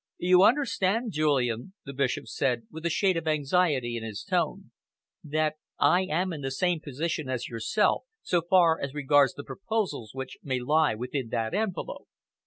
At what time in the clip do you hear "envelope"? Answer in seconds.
11.53-12.07